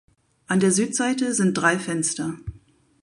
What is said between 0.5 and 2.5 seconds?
der Südseite sind drei Fenster.